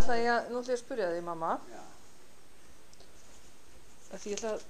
að, 0.00 0.50
nú 0.50 0.60
ætla 0.60 0.72
ég 0.72 0.76
að 0.76 0.82
spyrja 0.84 1.08
þig 1.14 1.24
mamma 1.26 1.50
Já. 1.70 1.80
að 4.10 4.22
því 4.24 4.32
ég 4.32 4.38
ætla 4.38 4.52
að 4.54 4.64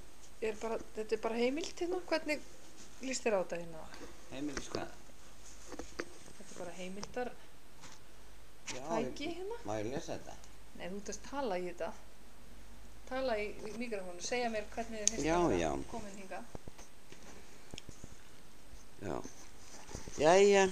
er 0.51 0.59
bara, 0.63 0.79
þetta 0.97 1.17
er 1.17 1.23
bara 1.27 1.41
heimilt 1.41 1.83
hérna 1.85 2.01
hvernig 2.11 2.45
líst 3.05 3.25
þér 3.27 3.37
á 3.37 3.41
þetta 3.43 3.61
hérna 3.63 3.85
Heimilis 4.31 4.69
hvað? 4.73 4.93
þetta 5.71 6.47
er 6.47 6.55
bara 6.59 6.77
heimildar 6.79 7.33
Já, 8.71 8.85
tæki 8.91 9.33
hérna 9.37 9.59
Má 9.67 9.75
ég 9.81 9.91
lesa 9.93 10.17
þetta? 10.17 10.39
nei 10.79 10.87
þú 10.89 11.01
ert 11.03 11.13
að 11.15 11.21
tala 11.31 11.59
í 11.61 11.67
þetta 11.69 11.93
tala 13.11 13.37
í 13.43 13.47
mikrofónu, 13.75 14.23
segja 14.23 14.51
mér 14.55 14.69
hvernig 14.75 15.01
þið 15.03 15.15
finnst 15.15 15.27
Já, 15.27 15.37
að 15.39 15.57
já. 15.59 15.71
komin 15.91 16.19
hinga 16.21 16.43
Já. 19.01 19.17
Jæja. 20.21 20.67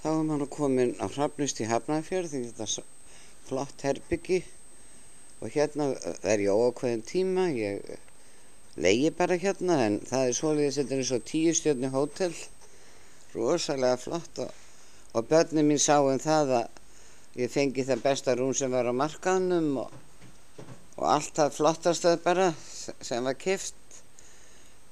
Þá 0.00 0.06
er 0.08 0.22
maður 0.24 0.48
komin 0.54 0.94
á 0.96 1.06
Hrafnist 1.12 1.58
í 1.60 1.66
Hafnarfjörð 1.68 2.32
því 2.32 2.40
þetta 2.48 2.66
flott 3.48 3.84
herbyggi. 3.86 4.42
Og 5.38 5.54
hérna 5.54 5.92
er 6.26 6.42
ég 6.42 6.54
óákveðin 6.54 7.04
tíma, 7.06 7.46
ég 7.54 7.84
leiði 8.78 9.10
bara 9.18 9.38
hérna 9.38 9.78
en 9.86 9.98
það 10.06 10.28
er 10.28 10.36
svoleiðis 10.38 10.78
þetta 10.80 10.94
er 10.94 11.02
eins 11.02 11.14
og 11.14 11.24
tíu 11.26 11.54
stjórni 11.54 11.90
hótel, 11.92 12.34
rosalega 13.34 13.98
flott 14.00 14.42
og, 14.44 14.52
og 15.14 15.26
börnum 15.30 15.70
mín 15.70 15.82
sá 15.82 15.96
um 15.98 16.20
það 16.22 16.54
að 16.60 17.42
ég 17.42 17.52
fengi 17.52 17.86
það 17.86 18.04
besta 18.04 18.36
rúm 18.38 18.54
sem 18.56 18.72
var 18.72 18.88
á 18.90 18.94
markaðnum 18.94 19.82
og, 19.84 19.92
og 20.98 21.04
allt 21.06 21.34
það 21.38 21.56
flottastöð 21.58 22.22
bara 22.24 22.48
sem 23.00 23.26
var 23.26 23.38
kift 23.38 23.74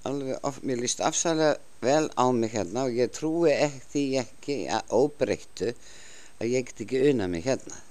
alveg, 0.06 0.38
of, 0.47 0.61
mér 0.62 0.83
líst 0.83 1.02
afsalega 1.02 1.56
vel 1.83 2.11
á 2.14 2.27
mig 2.34 2.55
hérna 2.55 2.86
og 2.86 2.98
ég 2.98 3.12
trúi 3.14 3.52
ekki, 3.55 4.06
ekki 4.23 4.59
að 4.73 4.95
óbreyttu 4.95 5.73
að 6.41 6.52
ég 6.52 6.69
get 6.69 6.86
ekki 6.86 7.02
unna 7.11 7.28
mig 7.30 7.47
hérna 7.47 7.83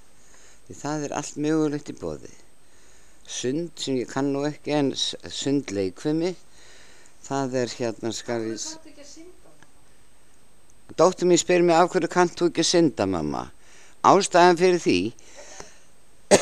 því 0.66 0.74
það 0.80 1.04
er 1.08 1.14
allt 1.20 1.36
mögulegt 1.46 1.90
í 1.92 1.96
bóði 2.00 2.32
sund 3.26 3.72
sem 3.82 3.96
ég 4.00 4.10
kann 4.10 4.28
nú 4.34 4.44
ekki 4.46 4.74
en 4.76 4.92
sundleikvimi 4.96 6.32
það 7.26 7.56
er 7.62 7.72
hérna 7.80 8.12
skal 8.14 8.42
ég 8.46 8.58
s- 8.60 8.76
ekki 8.84 9.02
að 9.02 9.10
synda 9.10 10.94
Dóttir 10.96 11.26
mín 11.26 11.40
spyr 11.42 11.62
mig 11.66 11.74
af 11.76 11.90
hverju 11.90 12.08
kannt 12.12 12.36
þú 12.38 12.46
ekki 12.52 12.62
að 12.62 12.68
synda 12.70 13.06
mamma? 13.10 13.40
Ástæðan 14.06 14.58
fyrir 14.60 14.78
því 14.84 14.98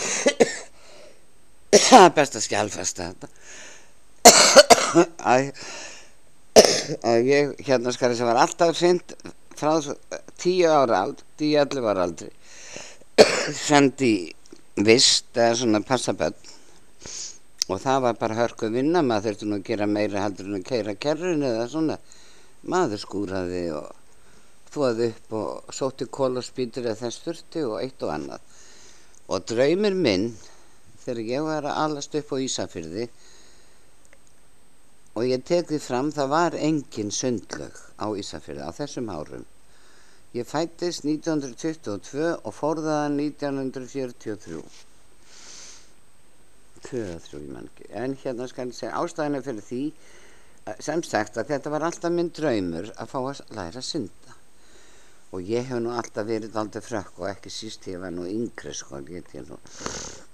það 1.89 2.05
er 2.05 2.13
best 2.19 2.37
að 2.39 2.45
skjálfesta 2.45 3.07
þetta. 3.09 3.29
Að, 5.27 5.49
að 7.09 7.27
ég 7.33 7.55
hérna 7.67 7.93
skal 7.97 8.13
þess 8.13 8.23
að 8.23 8.29
var 8.31 8.41
alltaf 8.45 8.77
synd 8.79 9.15
frá 9.59 9.73
tíu 10.41 10.69
ára 10.71 11.01
ald 11.09 11.25
tíu 11.41 11.57
allir 11.63 11.83
var 11.85 11.99
aldrei 12.05 12.31
sendi 13.53 14.33
vist 14.77 15.37
eða 15.37 15.57
svona 15.59 15.81
passaböld 15.85 16.39
og 17.69 17.81
það 17.81 18.01
var 18.05 18.17
bara 18.21 18.39
hörku 18.39 18.71
vinna 18.73 19.03
maður 19.05 19.35
þurfti 19.35 19.49
nú 19.49 19.59
að 19.59 19.67
gera 19.69 19.89
meira 19.89 20.23
heldur 20.25 20.49
en 20.49 20.59
að 20.59 20.67
keira 20.69 20.95
kerrun 21.01 21.45
eða 21.45 21.67
svona. 21.73 21.99
Maður 22.69 23.01
skúraði 23.01 23.63
og 23.77 23.91
þvoði 24.73 25.09
upp 25.13 25.37
og 25.41 25.77
sótti 25.77 26.09
kólaspýtur 26.09 26.89
eða 26.89 27.01
þess 27.05 27.25
þurfti 27.25 27.65
og 27.69 27.79
eitt 27.81 28.05
og 28.05 28.13
annað. 28.15 28.45
Og 29.29 29.47
draumir 29.49 29.97
minn 29.97 30.29
þegar 31.05 31.23
ég 31.31 31.49
var 31.49 31.69
að 31.69 31.81
alast 31.85 32.21
upp 32.21 32.33
á 32.33 32.37
Ísafyrði 32.45 33.09
og 35.15 35.27
ég 35.29 35.45
tek 35.47 35.69
því 35.69 35.81
fram 35.81 36.13
það 36.13 36.33
var 36.33 36.57
engin 36.59 37.13
sundlög 37.13 37.81
á 38.01 38.07
Ísafyrði 38.13 38.69
á 38.69 38.73
þessum 38.77 39.13
árum 39.13 39.45
ég 40.35 40.49
fættist 40.49 41.05
1922 41.07 42.33
og 42.43 42.55
fórðaði 42.55 43.31
1943 43.31 44.59
2-3 46.85 47.41
ég 47.41 47.51
man 47.53 47.69
ekki. 47.71 47.89
En 47.97 48.17
hérna 48.21 48.49
skal 48.51 48.69
ég 48.69 48.77
segja 48.77 48.99
ástæðina 49.01 49.43
fyrir 49.45 49.65
því 49.65 49.83
sem 50.85 51.03
sagt 51.07 51.39
að 51.41 51.53
þetta 51.53 51.73
var 51.73 51.87
alltaf 51.89 52.13
minn 52.13 52.33
draumur 52.35 52.91
að 52.95 53.13
fá 53.13 53.19
að 53.21 53.43
læra 53.57 53.81
að 53.81 53.89
synda. 53.89 54.39
Og 55.35 55.51
ég 55.51 55.67
hef 55.69 55.83
nú 55.83 55.93
alltaf 55.95 56.29
verið 56.29 56.57
aldrei 56.61 56.85
frökk 56.85 57.21
og 57.23 57.31
ekki 57.31 57.53
síst 57.53 57.89
ég 57.91 58.03
var 58.03 58.15
nú 58.15 58.27
yngri 58.31 58.75
sko 58.77 59.01
ég 59.11 59.31
nú 59.49 59.59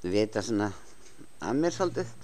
vita 0.03 0.43
svona 0.45 0.71
að 1.41 1.61
mér 1.61 1.77
svolítið 1.77 2.17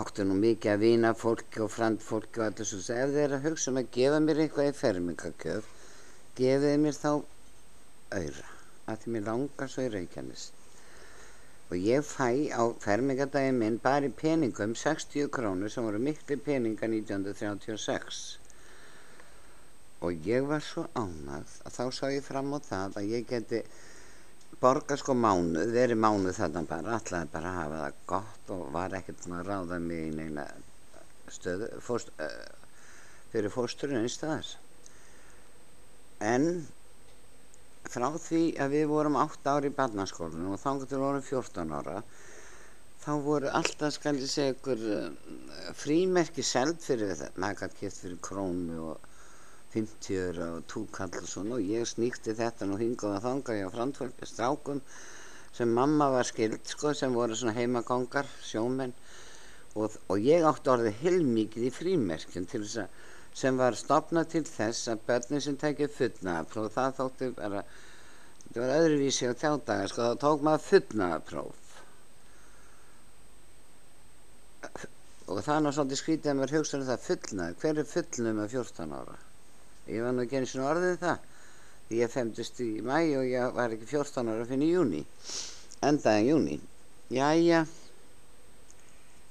átti 0.00 0.26
nú 0.26 0.36
mikið 0.38 0.72
að 0.74 0.84
vina 0.84 1.10
fólki 1.22 1.62
og 1.64 1.72
frand 1.74 2.04
fólki 2.04 2.40
og 2.40 2.46
allir 2.46 2.68
svo 2.70 2.78
ef 2.78 3.12
þið 3.14 3.22
er 3.24 3.34
að 3.36 3.48
hugsa 3.48 3.72
um 3.72 3.80
að 3.80 3.90
gefa 3.96 4.20
mér 4.24 4.42
eitthvað 4.44 4.70
í 4.70 4.76
fermingakjöf 4.80 5.72
gefið 6.38 6.76
mér 6.84 6.96
þá 6.98 7.10
auðra 7.12 8.48
að 8.88 9.02
því 9.02 9.14
mér 9.14 9.26
langar 9.28 9.72
svo 9.72 9.84
í 9.84 9.92
Reykjanes. 9.92 10.44
Og 11.68 11.76
ég 11.84 12.04
fæ 12.08 12.28
á 12.54 12.62
fermingadaginn 12.80 13.58
minn 13.60 13.80
bara 13.84 14.08
í 14.08 14.14
peningum 14.22 14.76
60 14.82 15.28
krónur 15.34 15.72
sem 15.72 15.84
voru 15.84 16.00
miklu 16.00 16.38
peninga 16.40 16.88
1936 16.88 18.38
og 20.06 20.26
ég 20.30 20.46
var 20.46 20.62
svo 20.62 20.86
ánað 20.94 21.50
að 21.66 21.74
þá 21.74 21.84
sá 21.96 22.04
ég 22.14 22.24
fram 22.24 22.52
á 22.54 22.58
það 22.62 22.98
að 23.00 23.12
ég 23.12 23.24
geti 23.28 23.62
borga 24.62 24.96
sko 24.98 25.14
mánuð, 25.14 25.72
verið 25.74 26.00
mánuð 26.02 26.38
þarna 26.38 26.64
bara, 26.68 26.96
ætlaði 26.98 27.30
bara 27.32 27.50
að 27.50 27.58
hafa 27.58 27.82
það 27.82 27.98
gott 28.12 28.54
og 28.54 28.64
var 28.74 28.96
ekkert 28.98 29.20
búin 29.24 29.36
að 29.38 29.50
ráða 29.52 29.78
mig 29.82 30.06
í 30.08 30.14
neina 30.16 30.46
stöðu 31.30 31.68
fóst, 31.84 32.10
uh, 32.18 32.32
fyrir 33.32 33.52
fósturinn 33.54 34.02
einstæðar 34.02 34.54
en 36.24 36.48
frá 37.88 38.08
því 38.18 38.42
að 38.60 38.74
við 38.74 38.88
vorum 38.90 39.18
8 39.20 39.52
ári 39.52 39.70
í 39.70 39.76
barnaskólinu 39.76 40.54
og 40.54 40.62
þannig 40.62 40.90
til 40.90 41.02
vorum 41.02 41.24
14 41.24 41.76
ára 41.78 42.00
þá 43.04 43.12
voru 43.24 43.52
alltaf 43.54 43.94
skal 43.94 44.16
ég 44.18 44.32
segja 44.32 44.56
ykkur 44.56 44.82
uh, 44.96 45.06
frímerki 45.78 46.44
seld 46.44 46.82
fyrir 46.84 47.14
þetta 47.14 47.44
maður 47.44 47.62
gætt 47.62 47.78
keft 47.82 48.02
fyrir 48.02 48.20
krónu 48.24 48.80
og 48.90 49.07
50 49.74 50.20
öra 50.24 50.48
og 50.56 50.66
túkall 50.72 51.12
og 51.20 51.28
svona 51.28 51.58
og 51.58 51.70
ég 51.74 51.88
sníkti 51.88 52.34
þetta 52.38 52.68
nú 52.68 52.78
hingað 52.80 53.18
og 53.18 53.24
þangað 53.26 53.60
hjá 53.60 53.68
frandfólki 53.74 54.28
strákum 54.30 54.80
sem 55.56 55.74
mamma 55.80 56.08
var 56.14 56.28
skild 56.28 56.60
sko 56.68 56.94
sem 56.94 57.14
voru 57.14 57.36
svona 57.36 57.56
heimagangar 57.56 58.28
sjómenn. 58.46 58.94
Og, 59.78 59.92
og 60.08 60.24
ég 60.24 60.46
átti 60.48 60.72
orðið 60.72 61.02
heilmikið 61.02 61.68
í 61.68 61.74
frímerkjum 61.74 62.48
til 62.50 62.64
þess 62.64 62.82
að 62.84 63.06
sem 63.38 63.58
var 63.60 63.76
stopnað 63.78 64.32
til 64.32 64.44
þess 64.48 64.88
að 64.90 65.04
börnin 65.08 65.44
sem 65.44 65.56
tekið 65.60 65.94
fullnaðapróf 65.94 66.74
það 66.74 66.96
þótti 66.96 67.28
bara 67.36 67.62
þetta 67.68 68.60
var 68.62 68.74
öðruvísi 68.78 69.30
á 69.30 69.32
þjádaga 69.42 69.88
sko 69.92 70.08
þá 70.08 70.22
tók 70.24 70.44
maður 70.48 70.64
fullnaðapróf 70.70 71.64
og 75.28 75.42
það 75.44 75.68
er 75.68 75.76
svolítið 75.76 76.02
skrítið 76.02 76.32
að 76.32 76.38
maður 76.40 76.56
hugsa 76.58 76.78
um 76.80 76.86
það 76.88 77.06
fullnað 77.06 77.58
hver 77.62 77.82
er 77.82 77.90
fullnum 77.92 78.42
að 78.42 78.54
14 78.56 78.96
ára 78.98 79.18
ég 79.88 80.04
var 80.04 80.14
nú 80.14 80.24
ekki 80.24 80.40
eins 80.40 80.54
og 80.58 80.68
orðið 80.72 80.98
það. 81.02 81.18
Því 81.88 82.00
ég 82.02 82.12
femtist 82.12 82.60
í 82.60 82.70
mæ 82.84 82.98
og 83.16 83.28
ég 83.28 83.54
var 83.56 83.72
ekki 83.72 83.88
14 83.88 84.28
ára 84.34 84.48
fyrir 84.48 84.74
júni 84.76 85.04
endaðin 85.86 86.28
júni 86.28 86.56
jæja 87.14 87.60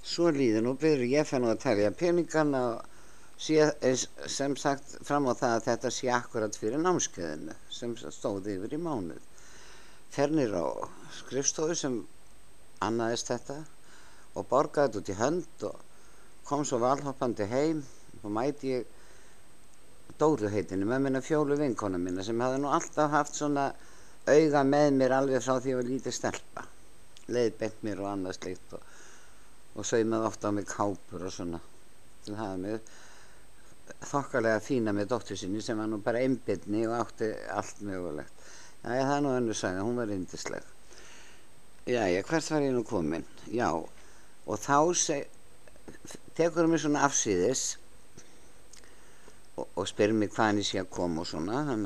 svo 0.08 0.30
líður 0.32 0.64
nú 0.64 0.74
byrður 0.80 1.12
ég 1.12 1.28
fenn 1.28 1.44
nú 1.44 1.52
að 1.52 1.64
telja 1.66 1.92
eins- 3.84 4.08
sem 4.26 4.56
sagt 4.56 4.96
fram 5.06 5.28
á 5.28 5.34
það 5.36 5.56
að 5.56 5.66
þetta 5.68 5.92
sé 5.92 6.08
akkurat 6.10 6.56
fyrir 6.56 6.80
námskeiðinu 6.82 7.56
sem 7.70 7.96
stóði 7.98 8.56
yfir 8.58 8.74
í 8.74 8.80
mánuð. 8.82 9.20
Fernir 10.10 10.56
á 10.56 10.66
skrifstofu 11.20 11.76
sem 11.76 12.00
annaðist 12.82 13.28
þetta 13.28 13.60
og 14.34 14.48
borgaði 14.50 14.88
þetta 14.88 15.02
út 15.04 15.12
í 15.14 15.20
hönd 15.22 15.68
og 15.70 15.76
kom 16.48 16.64
svo 16.66 16.80
valhoppandi 16.80 17.46
heim 17.52 17.84
og 18.24 18.32
mæti 18.32 18.72
ég 18.72 18.86
Dóru 20.18 20.50
heitinu, 20.50 20.88
með 20.90 21.04
minna 21.06 21.22
fjólu 21.22 21.58
vinkona 21.60 22.00
minna 22.02 22.24
sem 22.26 22.40
hafði 22.42 22.62
nú 22.64 22.72
alltaf 22.74 23.12
haft 23.14 23.38
svona 23.38 23.68
auga 24.28 24.64
með 24.66 24.88
mér 24.98 25.14
alveg 25.20 25.44
frá 25.44 25.60
því 25.60 25.60
að 25.62 25.70
ég 25.70 25.78
var 25.80 25.90
lítið 25.92 26.16
stelpa. 26.18 26.64
Leiðbent 27.28 27.84
mér 27.86 28.02
og 28.02 28.10
annað 28.12 28.40
slikt 28.40 28.74
og, 28.74 28.88
og 29.78 29.86
saumaði 29.86 30.30
ofta 30.32 30.50
á 30.50 30.56
mig 30.58 30.66
kápur 30.72 31.28
og 31.28 31.36
svona 31.36 31.62
til 32.26 32.34
að 32.34 32.42
hafa 32.42 32.58
mig 32.64 32.90
þokkalega 34.10 34.64
fína 34.64 34.94
með 34.96 35.14
dóttur 35.14 35.40
sinni 35.40 35.62
sem 35.64 35.78
var 35.80 35.90
nú 35.92 36.02
bara 36.04 36.24
einbyrni 36.26 36.84
og 36.88 36.98
átti 36.98 37.30
allt 37.54 37.86
mögulegt. 37.86 38.34
Jæja, 38.84 39.06
það 39.06 39.16
er 39.16 39.24
nú 39.26 39.34
önnur 39.38 39.58
saga, 39.58 39.86
hún 39.86 39.98
var 40.00 40.12
yndisleg. 40.14 40.66
Jæja, 41.88 42.24
hvert 42.28 42.52
var 42.52 42.66
ég 42.66 42.76
nú 42.76 42.84
komin? 42.88 43.26
Já, 43.54 43.70
og 43.78 44.60
þá 44.66 44.80
seg, 44.98 45.28
tekur 46.38 46.68
mig 46.68 46.82
svona 46.84 47.06
afsýðis 47.08 47.76
og, 49.58 49.68
og 49.76 49.88
spyr 49.90 50.14
mig 50.14 50.32
hvaðan 50.36 50.62
ég 50.62 50.68
sé 50.70 50.82
að 50.82 50.92
koma 50.94 51.24
og 51.24 51.30
svona 51.30 51.64
hann 51.68 51.86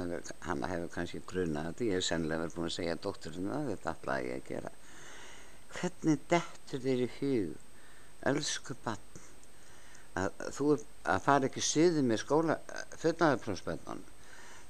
hefur, 0.67 0.89
kannski 0.93 1.21
grunað 1.27 1.69
þetta 1.69 1.87
ég 1.87 1.99
hef 1.99 2.07
sennilega 2.07 2.43
verið 2.43 2.57
búin 2.57 2.69
að 2.69 2.75
segja 2.77 2.97
dótturinn 3.05 3.49
það 3.51 3.69
þetta 3.71 3.95
ætlaði 3.95 4.29
ég 4.29 4.41
að 4.41 4.49
gera. 4.51 4.73
Hvernig 5.71 6.25
dettur 6.33 6.83
þér 6.85 7.03
í 7.05 7.09
hug 7.17 8.29
elsku 8.31 8.77
bann 8.85 9.07
að 10.19 10.45
þú 10.51 10.69
að 10.75 11.25
fara 11.25 11.47
ekki 11.47 11.63
suðu 11.63 12.03
með 12.03 12.23
skóla 12.25 12.57
fullnaðarprófsbönnan 12.99 14.05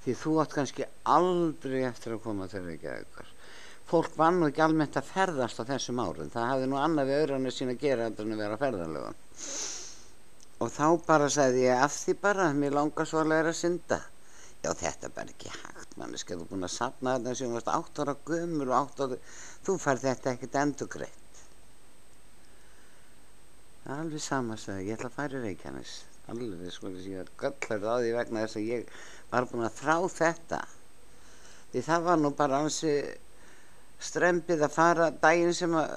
því 0.06 0.18
þú 0.22 0.38
átt 0.44 0.56
kannski 0.58 0.88
aldrei 1.10 1.82
eftir 1.88 2.16
að 2.16 2.24
koma 2.28 2.48
til 2.50 2.62
Reykjavíkar 2.68 3.34
fólk 3.92 4.16
var 4.16 4.32
nú 4.36 4.48
ekki 4.48 4.64
almennt 4.64 4.96
að 4.96 5.10
ferðast 5.10 5.60
á 5.60 5.64
þessum 5.68 6.00
árum. 6.00 6.30
Það 6.32 6.50
hafði 6.52 6.68
nú 6.72 6.80
annað 6.80 7.10
við 7.10 7.22
auðrannu 7.22 7.52
sín 7.52 7.74
að 7.74 7.82
gera 7.82 8.08
en 8.08 8.36
að 8.36 8.44
vera 8.46 8.60
ferðarlega 8.62 9.14
og 10.62 10.72
þá 10.72 10.88
bara 11.08 11.30
sagði 11.34 11.66
ég 11.66 11.86
af 11.86 11.96
því 11.96 12.18
bara 12.22 12.50
mér 12.58 12.78
langar 12.78 13.10
svo 13.10 13.24
að 13.24 13.38
að 13.42 13.56
synda. 13.58 14.02
Já 14.62 14.70
þetta 14.78 15.08
er 15.08 15.16
bara 15.16 15.34
ekki 15.34 15.50
hægt 15.50 15.98
manneski 15.98 16.36
þú 16.38 16.44
er 16.44 16.52
búin 16.52 16.68
að 16.68 16.76
sapna 16.76 17.18
þetta 17.18 17.40
sem 17.40 17.56
varst 17.56 17.74
8 17.74 18.04
ára 18.06 18.16
gömur 18.30 18.70
og 18.70 18.94
8 18.94 19.08
ára 19.08 19.18
þú 19.66 19.78
fær 19.82 20.04
þetta 20.04 20.36
ekkert 20.36 20.60
endur 20.62 20.92
greitt 20.94 21.22
alveg 23.90 24.22
sama 24.22 24.58
sagði 24.60 24.92
ég 24.92 25.00
ætla 25.00 25.10
að 25.10 25.16
fara 25.16 25.40
í 25.40 25.42
Reykjanes. 25.46 25.96
Alveg 26.32 26.74
sko 26.74 26.92
ég 26.94 27.18
var 27.18 27.32
göllar 27.42 27.88
á 27.90 27.96
því 27.98 28.12
vegna 28.16 28.44
þess 28.46 28.60
að 28.60 28.70
ég 28.70 28.92
var 29.32 29.48
búin 29.50 29.66
að 29.66 29.80
þrá 29.80 29.96
þetta. 30.16 30.60
Því 31.72 31.84
það 31.88 32.06
var 32.08 32.22
nú 32.22 32.32
bara 32.38 32.62
ansi 32.62 32.94
strempið 34.02 34.66
að 34.66 34.76
fara 34.76 35.10
daginn 35.24 35.56
sem 35.56 35.76
að 35.78 35.96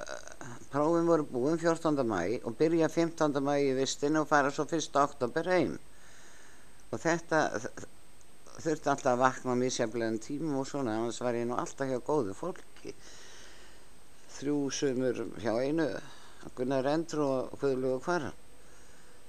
prófin 0.75 1.07
voru 1.07 1.27
búin 1.31 1.59
14. 1.59 2.03
mæ 2.03 2.41
og 2.43 2.57
byrja 2.59 2.89
15. 2.91 3.39
mæ 3.39 3.55
í 3.63 3.75
vistinu 3.79 4.25
og 4.25 4.31
fara 4.31 4.51
svo 4.51 4.65
1. 4.67 4.89
oktober 4.99 5.47
heim 5.53 5.77
og 6.91 6.99
þetta 6.99 7.43
þurfti 8.65 8.91
alltaf 8.91 9.13
að 9.13 9.23
vakna 9.23 9.55
á 9.55 9.61
mísjaflegin 9.61 10.19
tímum 10.25 10.59
og 10.59 10.67
svona 10.67 10.97
annars 10.99 11.21
var 11.23 11.39
ég 11.39 11.47
nú 11.47 11.55
alltaf 11.59 11.87
hjá 11.91 12.01
góðu 12.03 12.35
fólki 12.35 12.95
þrjú 14.35 14.59
sumur 14.75 15.23
hjá 15.39 15.53
einu 15.63 15.89
Gunnar 16.59 16.91
Endru 16.91 17.25
og 17.25 17.55
Guðlu 17.61 17.95
og 17.95 18.03
Hvara 18.05 18.35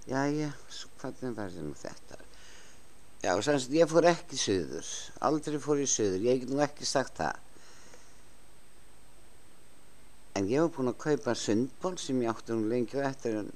Jæja, 0.10 0.50
hvernig 1.02 1.38
verður 1.38 1.70
nú 1.70 1.78
þetta 1.78 2.22
Já, 3.22 3.34
semst 3.46 3.74
ég 3.74 3.90
fór 3.90 4.10
ekki 4.10 4.38
söður 4.38 4.90
aldrei 5.30 5.62
fór 5.62 5.86
ég 5.86 5.94
söður, 5.94 6.26
ég 6.26 6.42
hef 6.42 6.50
nú 6.50 6.66
ekki 6.66 6.90
sagt 6.90 7.22
það 7.22 7.45
en 10.36 10.50
ég 10.52 10.62
hef 10.62 10.74
búin 10.76 10.92
að 10.92 11.02
kaupa 11.04 11.36
sundból 11.40 11.96
sem 12.02 12.22
ég 12.24 12.32
átti 12.32 12.54
hún 12.54 12.70
lengi 12.72 13.00
og 13.00 13.08
eftir 13.10 13.38
en 13.42 13.52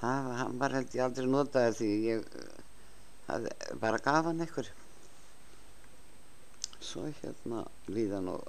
það 0.00 0.30
var 0.60 0.76
held 0.78 0.96
ég 0.96 1.04
aldrei 1.04 1.28
notaði 1.30 1.76
því 1.78 1.90
ég 2.08 2.24
það, 3.26 3.48
bara 3.82 4.02
gaf 4.06 4.28
hann 4.30 4.44
einhver 4.44 4.70
svo 6.84 7.06
hérna 7.20 7.64
líðan 7.88 8.30
og 8.34 8.48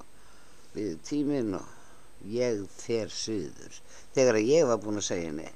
líði 0.75 0.95
tímin 1.07 1.55
og 1.59 2.27
ég 2.31 2.63
fer 2.73 3.11
suður. 3.13 3.75
Þegar 4.15 4.39
að 4.39 4.49
ég 4.49 4.65
var 4.67 4.81
búin 4.83 4.99
að 4.99 5.09
segja 5.09 5.29
henni 5.29 5.51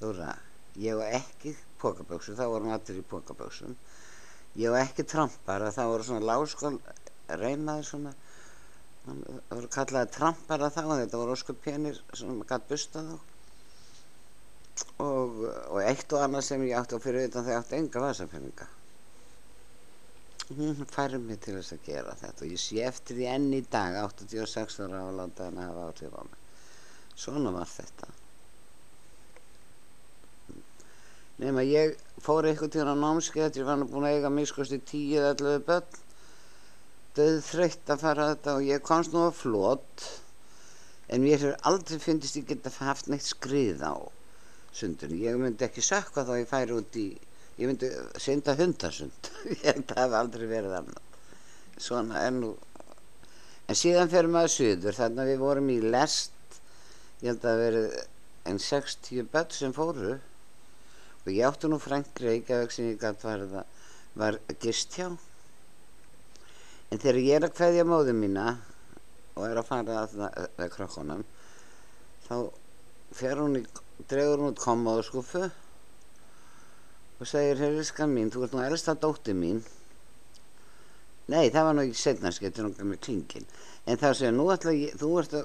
Dóra, 0.00 0.32
ég 0.80 0.98
var 0.98 1.12
ekki 1.20 1.54
pókaböksum, 1.80 2.36
þá 2.36 2.48
vorum 2.50 2.72
allir 2.74 2.98
í 2.98 3.06
pókaböksum 3.08 3.76
ég 4.58 4.70
var 4.70 4.84
ekki 4.84 5.04
trampar 5.10 5.64
það 5.74 5.90
voru 5.90 6.06
svona 6.06 6.28
láskól 6.28 6.76
reynaði 7.40 7.86
svona 7.88 8.12
það 9.04 9.24
voru 9.50 9.72
kallaði 9.76 10.12
trampara 10.18 10.70
þá 10.72 10.82
þetta 10.90 11.20
voru 11.22 11.36
óskup 11.36 11.60
penir 11.64 12.00
sem 12.12 12.40
gæti 12.42 12.70
busta 12.70 13.04
þá. 13.08 13.16
Og, 15.04 15.42
og 15.70 15.82
eitt 15.84 16.12
og 16.14 16.24
annað 16.24 16.48
sem 16.48 16.64
ég 16.66 16.78
átti 16.78 16.98
á 16.98 17.04
fyrir 17.04 17.28
utan 17.28 17.44
þegar 17.44 17.60
ég 17.60 17.64
átti 17.64 17.78
enga 17.78 18.02
vasapenninga 18.02 18.70
hún 20.50 20.86
færi 20.90 21.18
mig 21.18 21.40
til 21.40 21.56
þess 21.56 21.72
að 21.72 21.86
gera 21.86 22.14
þetta 22.20 22.44
og 22.44 22.50
ég 22.52 22.60
sé 22.60 22.82
eftir 22.84 23.16
því 23.16 23.28
enn 23.32 23.46
í 23.56 23.62
dag 23.72 23.96
86 24.02 24.76
ára 24.84 25.00
á 25.00 25.04
að 25.08 25.16
láta 25.20 25.46
henni 25.48 25.64
hafa 25.64 25.86
áhrif 25.88 26.12
á 26.12 26.22
mig. 26.28 26.38
Svona 27.16 27.52
var 27.54 27.70
þetta. 27.70 28.08
Nema 31.40 31.64
ég 31.64 31.96
fór 32.22 32.46
eitthvað 32.46 32.74
til 32.74 32.84
hann 32.84 33.00
á 33.00 33.04
námskeið 33.06 33.60
ég 33.62 33.68
var 33.68 33.86
búin 33.88 34.06
að 34.06 34.18
eiga 34.18 34.30
miskosti 34.30 34.80
10-11 34.84 35.64
börn 35.64 36.03
döð 37.14 37.40
þreytt 37.46 37.94
að 37.94 38.04
fara 38.06 38.30
þetta 38.32 38.56
og 38.58 38.66
ég 38.68 38.84
komst 38.84 39.14
nú 39.14 39.26
að 39.28 39.38
flott 39.42 40.08
en 41.08 41.22
mér 41.22 41.38
hefur 41.38 41.68
aldrei 41.70 42.00
fyndist 42.02 42.40
ég 42.40 42.48
geta 42.48 42.72
haft 42.80 43.10
neitt 43.12 43.26
skrið 43.26 43.84
á 43.86 43.94
sundunni 44.74 45.22
ég 45.22 45.38
myndi 45.38 45.66
ekki 45.68 45.84
sökka 45.84 46.26
þá 46.26 46.34
ég 46.40 46.50
færi 46.50 46.74
út 46.74 46.98
í 46.98 47.08
ég 47.58 47.70
myndi 47.70 47.90
synda 48.18 48.54
hundasund. 48.58 49.30
Ég 49.52 49.62
held 49.68 49.84
að 49.84 49.98
það 49.98 50.04
hef 50.04 50.16
aldrei 50.20 50.46
verið 50.50 50.76
annað. 50.80 51.18
Svona 51.78 52.22
en 52.26 52.40
nú 52.42 52.52
en 53.64 53.78
síðan 53.78 54.10
fyrir 54.12 54.30
maður 54.32 54.54
söður 54.54 54.98
þannig 54.98 55.22
að 55.22 55.30
við 55.30 55.42
vorum 55.42 55.70
í 55.72 55.78
lest 55.94 56.58
ég 57.22 57.30
held 57.30 57.46
að 57.48 57.62
verið 57.62 57.94
en 58.50 58.58
60 58.60 59.28
börn 59.32 59.54
sem 59.56 59.76
fóru. 59.76 60.16
Og 61.24 61.30
ég 61.32 61.46
átti 61.48 61.70
nú 61.70 61.78
Frank 61.80 62.20
Reykjavík 62.20 62.74
sem 62.74 62.90
ég 62.90 62.98
gæti 63.00 63.30
var, 63.30 63.64
var 64.18 64.40
gist 64.60 64.98
hjá 64.98 65.14
en 66.90 67.00
þegar 67.00 67.20
ég 67.22 67.38
er 67.38 67.48
að 67.48 67.56
hvaðja 67.58 67.86
móðu 67.88 68.16
mína 68.18 68.48
og 69.34 69.46
er 69.48 69.60
að 69.60 69.70
fara 69.70 70.02
að 70.04 70.18
það 70.18 70.70
krakkonum 70.76 71.24
þá 72.26 72.36
fer 73.14 73.40
hún 73.40 73.60
í 73.60 73.64
dregur 74.10 74.42
hún 74.42 74.52
út 74.52 74.62
komaðu 74.62 75.04
skuffu 75.06 75.44
og 77.20 77.28
segir 77.30 77.60
hérriskan 77.62 78.10
mín, 78.10 78.32
þú 78.32 78.44
ert 78.44 78.56
nú 78.56 78.62
elsta 78.64 78.96
dótti 78.98 79.32
mín. 79.38 79.60
Nei 81.30 81.48
það 81.54 81.68
var 81.68 81.76
nú 81.76 81.84
ekki 81.86 82.00
setna 82.00 82.32
skettir 82.34 82.66
hún 82.66 82.90
með 82.90 83.00
klingin 83.06 83.46
en 83.86 84.00
þá 84.00 84.08
segir 84.10 84.34
nú 84.34 84.48
ætla 84.52 84.74
ég, 84.76 84.96
þú 85.00 85.12
ert 85.22 85.36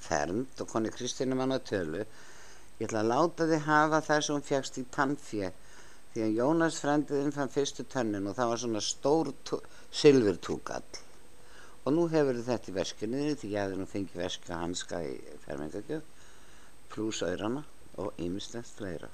fernd 0.00 0.60
og 0.60 0.68
koni 0.68 0.90
Kristínu 0.92 1.38
mann 1.38 1.54
að 1.54 1.66
tölu. 1.70 2.04
Ég 2.80 2.88
ætla 2.88 3.04
að 3.04 3.12
láta 3.12 3.48
þig 3.48 3.66
hafa 3.68 4.02
það 4.08 4.22
sem 4.26 4.36
hún 4.36 4.48
fjagst 4.50 4.80
í 4.80 4.86
tannfjö 4.96 5.52
því 6.10 6.24
að 6.26 6.36
Jónas 6.40 6.80
frendiðinn 6.82 7.36
fann 7.36 7.52
fyrstu 7.54 7.86
tönnin 7.86 8.26
og 8.26 8.34
það 8.38 8.52
var 8.52 8.62
svona 8.64 8.82
stór 8.82 9.30
silfurtúkall. 9.90 11.00
Og 11.84 11.94
nú 11.96 12.06
hefur 12.12 12.38
þetta 12.44 12.70
í 12.70 12.76
veskinu 12.76 13.22
því 13.40 13.52
ég 13.54 13.64
hefði 13.64 13.80
nú 13.80 13.86
fengið 13.88 14.22
veska 14.22 14.60
hanska 14.60 15.00
í 15.06 15.16
fermingagjöf 15.46 16.06
pluss 16.90 17.22
auðrana 17.24 17.64
og 18.02 18.20
ymestens 18.20 18.72
fleira. 18.76 19.08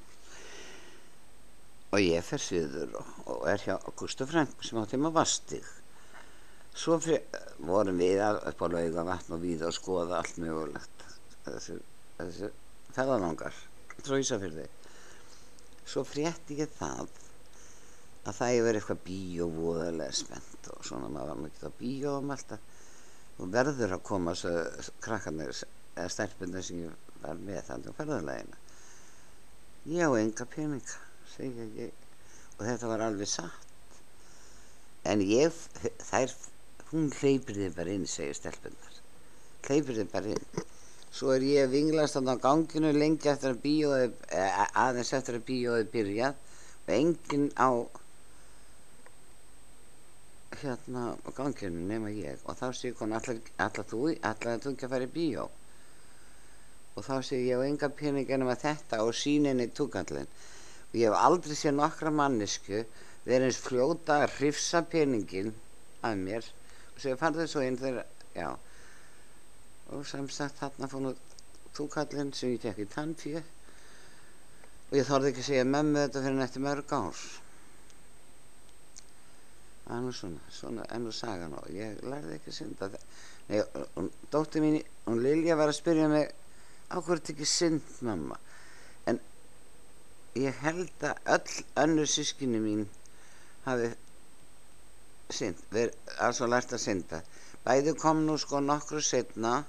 Og 1.95 2.03
ég 2.03 2.25
fer 2.27 2.43
sviður 2.43 2.97
og, 3.01 3.13
og 3.33 3.45
er 3.53 3.63
hjá 3.63 3.77
Gustaf 3.97 4.33
Frank 4.33 4.65
sem 4.67 4.81
átti 4.81 4.99
maður 5.01 5.21
vastig. 5.21 5.69
Svo 6.77 6.99
vorum 7.01 8.01
við 8.03 8.21
upp 8.27 8.61
á 8.61 8.67
lauga 8.69 9.07
vatn 9.07 9.37
og 9.37 9.45
við 9.45 9.65
að 9.65 9.77
skoða 9.79 10.21
allt 10.21 10.41
mögulegt. 10.43 11.07
Þessi, 11.47 11.79
þessi 12.19 12.51
feðanangar 12.97 13.55
tróisa 14.05 14.39
fyrir 14.41 14.65
þig 14.65 14.77
svo 15.87 16.03
frétti 16.07 16.59
ég 16.61 16.73
það 16.77 17.07
að 18.27 18.39
það 18.39 18.53
hefur 18.53 18.79
eitthvað 18.79 19.03
bíó 19.07 19.47
voðalega 19.55 20.17
spennt 20.19 20.56
og 20.77 20.85
svona 20.85 21.09
maður 21.09 21.33
var 21.33 21.43
mikið 21.45 21.67
á 21.67 21.79
bíó 21.81 22.15
um 22.21 22.35
alltaf 22.35 22.61
og 23.37 23.51
verður 23.53 23.97
að 23.97 24.07
koma 24.11 24.37
svo 24.39 24.53
krakkarnir 25.05 25.53
eða 25.97 26.13
stelpunir 26.13 26.65
sem 26.65 26.85
ég 26.87 27.21
var 27.25 27.41
með 27.41 27.63
þannig 27.71 27.93
á 27.93 27.99
ferðarleginu 28.01 28.63
ég 29.97 30.09
á 30.09 30.11
enga 30.19 30.49
peninga 30.51 31.01
segja 31.37 31.67
ég. 31.77 31.95
Og 32.57 32.65
þetta 32.65 32.89
var 32.91 33.05
alveg 33.05 33.29
satt. 33.29 33.99
En 35.07 35.21
ég 35.23 35.55
þær 36.09 36.33
hún 36.91 37.11
hleypir 37.21 37.59
þið 37.61 37.77
bara 37.77 37.95
inn 37.95 38.07
segja 38.11 38.35
stelpunar 38.39 38.97
hleypir 39.67 39.97
þið 39.99 40.11
bara 40.13 40.35
inn. 40.35 40.65
Svo 41.17 41.33
er 41.35 41.45
ég 41.47 41.71
vinglast 41.73 42.19
á 42.19 42.23
ganginu 42.39 42.93
lengi 42.95 43.31
eftir 43.31 43.55
að 43.55 43.63
bíóði 43.65 44.09
eh, 44.31 44.59
aðeins 44.79 45.13
eftir 45.17 45.39
að 45.39 45.47
bíóði 45.49 45.87
byrjað 45.95 46.37
og 46.87 46.93
enginn 46.97 47.49
á 47.59 47.69
hérna 50.63 51.05
á 51.17 51.31
ganginu 51.37 51.85
nema 51.89 52.11
ég. 52.15 52.41
Og 52.47 52.59
þá 52.59 52.67
sé 52.75 52.93
hún 52.99 53.15
allar, 53.17 53.41
allar 53.59 53.87
þú 53.91 54.03
allar 54.31 54.61
þú 54.63 54.73
ekki 54.73 54.87
að 54.87 54.95
fara 54.95 55.09
í 55.09 55.13
bíó? 55.15 55.47
Og 56.97 57.05
þá 57.05 57.17
sé 57.29 57.41
ég 57.45 57.61
á 57.61 57.67
enga 57.67 57.91
pening 57.93 58.31
ennum 58.33 58.53
að 58.53 58.63
þetta 58.65 59.03
og 59.05 59.15
síninni 59.17 59.69
túkallin 59.77 60.29
og 60.87 60.95
ég 60.97 61.11
hef 61.11 61.19
aldrei 61.29 61.57
séð 61.59 61.77
nokkra 61.77 62.13
mannesku 62.15 62.85
verið 63.27 63.49
eins 63.49 63.59
fljóta 63.61 64.21
að 64.23 64.37
hrifsa 64.39 64.85
peningin 64.87 65.53
að 66.07 66.23
mér. 66.23 66.53
Og 66.95 67.03
segja 67.03 67.21
farðu 67.21 67.49
svo 67.51 67.65
inn 67.67 67.81
þegar 67.81 68.07
já. 68.37 68.51
Og 69.93 70.07
sem 70.09 70.29
sagt 70.33 70.63
þarna 70.63 70.89
fór 70.91 71.05
nú 71.05 71.17
túkallinn 71.77 72.33
sem 72.35 72.55
ég 72.55 72.63
tekk 72.63 72.85
í 72.87 72.89
tannfíu 72.95 73.43
og 74.87 74.95
ég 74.95 75.09
þorði 75.09 75.33
ekki 75.33 75.43
að 75.43 75.51
segja 75.51 75.67
mömmu 75.69 76.05
þetta 76.05 76.23
fyrir 76.23 76.41
nætti 76.41 76.63
mörg 76.63 76.95
ár 76.97 77.27
það 79.87 79.97
er 79.97 80.03
nú 80.03 80.13
svona, 80.19 80.41
svona 80.51 80.87
ennú 80.97 81.13
sagan 81.15 81.55
og 81.55 81.67
ég 81.71 82.01
lærði 82.03 82.37
ekki 82.37 82.51
að 82.53 82.57
synda. 82.57 82.89
Nei, 83.47 83.61
dótti 84.33 84.63
mín, 84.63 84.81
hún 85.07 85.23
Lilja 85.23 85.57
var 85.59 85.71
að 85.71 85.79
spyrja 85.79 86.09
mig 86.11 86.33
á 86.91 86.97
hverju 86.99 87.35
ekki 87.35 87.47
synd 87.47 87.93
mamma? 88.07 88.39
En 89.07 89.21
ég 90.35 90.59
held 90.65 91.07
að 91.07 91.31
öll 91.37 91.63
önnur 91.85 92.11
sískinni 92.11 92.63
mín 92.63 92.83
hafi 93.69 93.93
synd, 95.31 95.63
verið 95.71 96.19
alveg 96.19 96.51
lært 96.51 96.75
að 96.75 96.83
synda. 96.83 97.23
Bæði 97.67 97.95
kom 98.03 98.27
nú 98.27 98.37
sko 98.39 98.59
nokkru 98.63 99.03
setna 99.03 99.61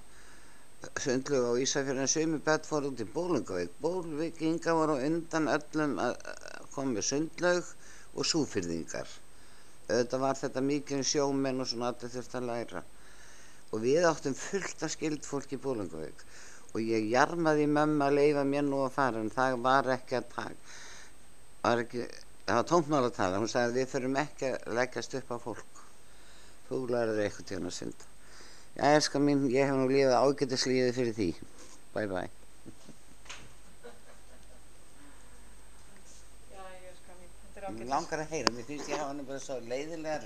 sundlug 1.01 1.45
á 1.49 1.53
Ísafjörðin 1.61 2.09
sömu 2.09 2.41
bett 2.45 2.65
fór 2.69 2.89
út 2.89 2.99
í 3.01 3.07
Bólungavík 3.13 3.77
Bólvikinga 3.81 4.75
voru 4.77 4.97
undan 5.07 5.49
öllum 5.49 5.97
að 6.01 6.17
koma 6.73 6.97
með 6.97 7.07
sundlug 7.09 7.71
og 8.13 8.29
súfyrðingar 8.29 9.09
auðvitað 9.87 10.23
var 10.25 10.39
þetta 10.41 10.65
mikið 10.69 10.99
um 10.99 11.07
sjómenn 11.11 11.63
og 11.63 11.69
svona 11.71 11.91
allir 11.93 12.13
þurft 12.15 12.37
að 12.39 12.49
læra. 12.51 12.83
Og 13.71 13.83
við 13.83 14.07
áttum 14.09 14.35
fullt 14.37 14.83
af 14.83 14.93
skild 14.93 15.25
fólk 15.27 15.53
í 15.55 15.61
Bólingavík 15.63 16.25
og 16.73 16.83
ég 16.83 17.07
jarmaði 17.11 17.65
mömmu 17.71 18.05
að 18.05 18.19
leifa 18.19 18.43
mér 18.47 18.67
nú 18.67 18.83
að 18.85 18.95
fara 18.97 19.23
en 19.23 19.31
það 19.33 19.61
var 19.63 19.87
ekki 19.95 20.19
að 20.19 20.29
taka 20.35 20.75
var 21.67 21.83
það 22.47 22.55
var 22.59 22.67
tómtmál 22.69 23.03
að 23.03 23.15
tala 23.17 23.41
hún 23.41 23.51
sagði 23.51 23.81
við 23.81 23.91
förum 23.93 24.19
ekki 24.21 24.51
að 24.53 24.77
leggjast 24.77 25.17
upp 25.19 25.35
á 25.35 25.37
fólk. 25.43 25.83
Þú 26.67 26.81
lærið 26.93 27.21
eitthvað 27.25 27.49
til 27.51 27.61
að 27.61 27.75
synda. 27.75 28.09
Já, 28.77 28.83
elskar 28.93 29.23
mín, 29.23 29.47
ég 29.51 29.67
hef 29.67 29.79
nú 29.79 29.87
lífað 29.91 30.19
ágætislífið 30.21 30.97
fyrir 30.99 31.17
því. 31.19 31.31
Bye 31.95 32.11
bye. 32.11 32.36
Ágætis. 37.67 37.89
langar 37.91 38.19
að 38.23 38.31
heyra, 38.31 38.51
mér 38.55 38.65
finnst 38.69 38.89
ég 38.89 38.97
hafa 38.99 39.09
hann 39.11 39.25
bara 39.27 39.39
svo 39.43 39.55
leiðilega 39.71 40.19